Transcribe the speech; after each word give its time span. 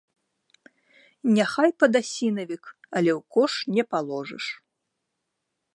Няхай 1.35 1.71
падасінавік, 1.83 2.63
але 2.95 3.11
ў 3.19 3.21
кош 3.37 3.53
не 3.79 3.83
паложыш. 3.95 4.45